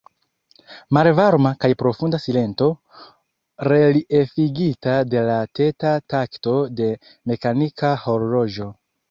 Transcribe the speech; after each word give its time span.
Malvarma 0.97 1.51
kaj 1.65 1.69
profunda 1.81 2.19
silento, 2.23 2.69
reliefigita 3.67 4.97
de 5.13 5.23
la 5.29 5.37
teda 5.61 5.93
takto 6.15 6.57
de 6.83 6.91
mekanika 7.35 7.95
horloĝo. 8.09 8.73